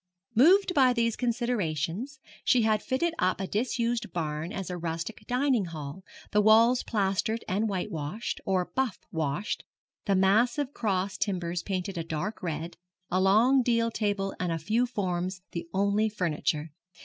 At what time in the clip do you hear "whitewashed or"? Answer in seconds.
7.69-8.65